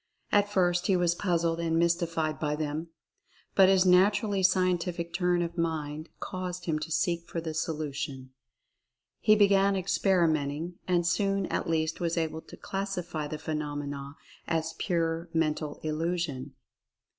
At 0.31 0.49
first 0.51 0.87
he 0.87 0.95
was 0.95 1.13
puzzled 1.13 1.59
and 1.59 1.77
mystified 1.77 2.39
by 2.39 2.55
them, 2.55 2.87
but 3.53 3.69
his 3.69 3.85
naturally 3.85 4.41
scien 4.41 4.79
tific 4.79 5.13
turn 5.13 5.43
of 5.43 5.59
mind 5.59 6.09
caused 6.19 6.65
him 6.65 6.79
to 6.79 6.89
seek 6.91 7.27
for 7.27 7.39
the 7.39 7.53
solution. 7.53 8.31
He 9.19 9.35
began 9.35 9.75
experimenting, 9.75 10.79
and 10.87 11.05
soon 11.05 11.45
at 11.51 11.69
least 11.69 11.99
was 11.99 12.17
able 12.17 12.41
to 12.41 12.57
classify 12.57 13.27
the 13.27 13.37
phenomena 13.37 14.15
as 14.47 14.73
pure 14.79 15.29
Mental 15.35 15.79
Illusion. 15.83 16.55